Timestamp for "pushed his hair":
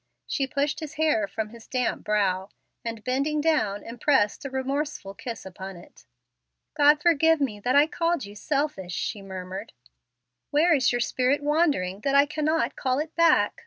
0.47-1.27